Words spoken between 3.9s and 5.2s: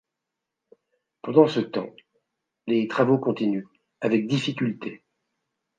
avec difficultés.